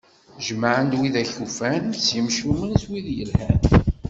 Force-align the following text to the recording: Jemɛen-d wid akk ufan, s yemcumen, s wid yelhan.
Jemɛen-d 0.45 0.93
wid 0.99 1.15
akk 1.21 1.35
ufan, 1.45 1.83
s 2.05 2.07
yemcumen, 2.15 2.71
s 2.81 2.83
wid 2.89 3.07
yelhan. 3.17 3.61